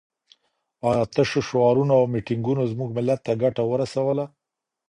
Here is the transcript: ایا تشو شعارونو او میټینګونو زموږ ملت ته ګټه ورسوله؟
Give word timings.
ایا 0.87 1.03
تشو 1.13 1.41
شعارونو 1.49 1.93
او 1.99 2.03
میټینګونو 2.13 2.63
زموږ 2.71 2.89
ملت 2.97 3.19
ته 3.25 3.33
ګټه 3.43 3.63
ورسوله؟ 3.67 4.25